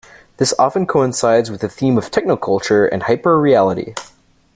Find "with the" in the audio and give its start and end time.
1.51-1.69